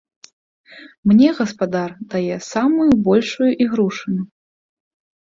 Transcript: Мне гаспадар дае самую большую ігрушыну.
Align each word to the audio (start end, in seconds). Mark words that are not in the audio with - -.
Мне 1.11 1.29
гаспадар 1.41 1.95
дае 2.15 2.35
самую 2.51 2.91
большую 3.11 3.51
ігрушыну. 3.63 4.23